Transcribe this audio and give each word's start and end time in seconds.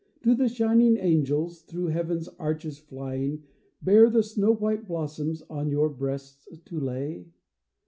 Do 0.23 0.33
the 0.33 0.49
shining 0.49 0.97
angels, 0.97 1.61
through 1.61 1.89
Heaven's 1.89 2.27
arches 2.39 2.79
flying. 2.79 3.43
Bear 3.83 4.09
the 4.09 4.23
snow 4.23 4.51
white 4.51 4.87
blossoms 4.87 5.43
on 5.47 5.69
your 5.69 5.89
breasts 5.89 6.47
to 6.65 6.79
lay 6.79 7.27